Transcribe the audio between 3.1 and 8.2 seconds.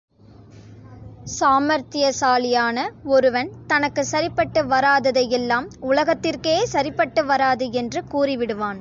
ஒருவன் தனக்கு சரிப்பட்டு வராததை எல்லாம் உலகத்திற்கே சரிப்பட்டு வராது என்று